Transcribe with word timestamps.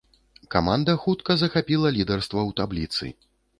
Каманда 0.55 0.95
хутка 1.03 1.31
захапіла 1.43 1.93
лідарства 1.99 2.43
ў 2.49 2.59
табліцы. 2.63 3.15